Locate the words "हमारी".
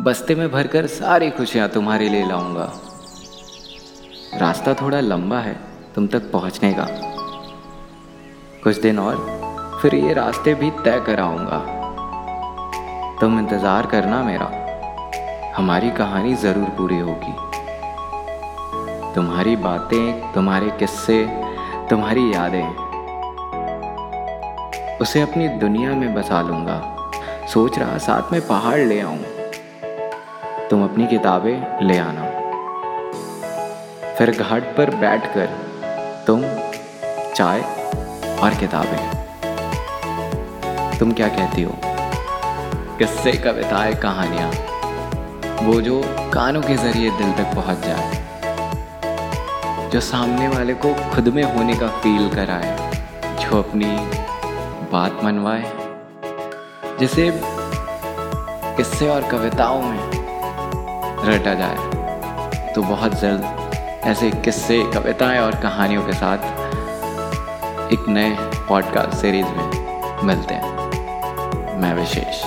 15.56-15.90